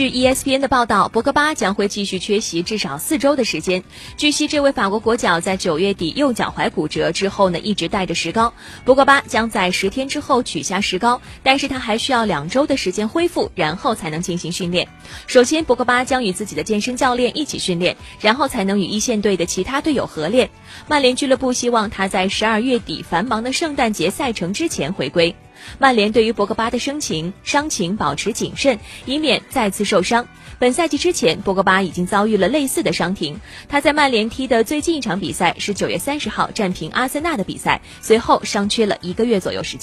[0.00, 3.84] 据 ESPN 的报道，博格巴将会继续缺席至少四周的时间。
[4.16, 8.54] 据悉，这位法国国脚在九月底右脚踝骨折之后呢，一直带着石膏。
[8.86, 14.88] 博格巴将在十天之后取下石膏，但是他还需要两周的时间恢复，然后才能进行训练。
[15.26, 20.48] 首先，博格巴将与自己的健身教练一起训练，然后才能与一线队的其他队友合练。
[20.88, 25.36] 曼联俱乐部希望他在十二月底繁忙的圣诞节赛程之前回归。
[25.78, 30.26] 曼联对于博格巴的伤情伤情保持谨慎，以免再次受伤。
[30.58, 33.40] 本赛季之前，博格巴已经遭遇了类似的伤停。
[33.68, 39.78] 他在曼联踢的最近一场比赛是九月三十号战平阿森纳的比赛，随后伤缺了一个月左右时间。